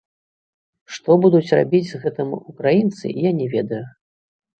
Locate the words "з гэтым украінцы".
1.91-3.13